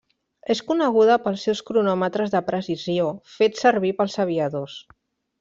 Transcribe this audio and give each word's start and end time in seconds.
És 0.51 0.61
coneguda 0.69 1.17
pels 1.25 1.43
seus 1.47 1.61
cronòmetres 1.67 2.33
de 2.37 2.41
precisió 2.49 3.07
fets 3.35 3.63
servir 3.67 3.93
pels 4.01 4.19
aviadors. 4.27 4.81